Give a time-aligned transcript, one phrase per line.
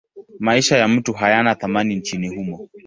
[0.39, 2.69] Maisha ya mtu hayana thamani nchini humo.